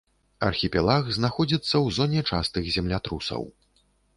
[0.45, 3.41] Архіпелаг знаходзіцца ў зоне частых землятрусаў.